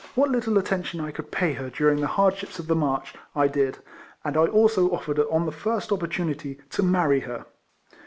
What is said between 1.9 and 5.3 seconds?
the hardships of the march I did, and I also offered